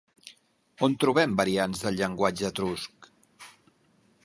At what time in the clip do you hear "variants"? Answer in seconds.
1.41-1.85